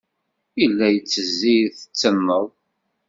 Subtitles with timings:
[0.53, 2.47] Tella tettezzi, tettenneḍ.